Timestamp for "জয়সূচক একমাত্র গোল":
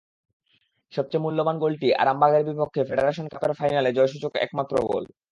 3.93-5.03